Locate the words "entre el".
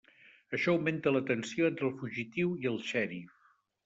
1.71-1.93